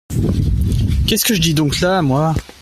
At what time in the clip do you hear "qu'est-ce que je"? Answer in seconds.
1.05-1.41